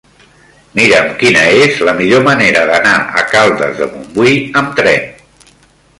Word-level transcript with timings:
Mira'm 0.79 1.09
quina 1.19 1.43
és 1.65 1.77
la 1.89 1.93
millor 1.99 2.25
manera 2.29 2.63
d'anar 2.71 2.97
a 3.21 3.25
Caldes 3.35 3.77
de 3.83 3.91
Montbui 3.93 4.35
amb 4.63 4.73
tren. 4.81 5.57